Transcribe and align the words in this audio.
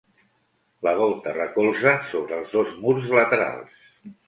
La 0.87 0.93
volta 0.99 1.35
recolza 1.35 1.95
sobre 2.15 2.41
els 2.41 2.57
dos 2.57 2.75
murs 2.87 3.09
laterals. 3.21 3.89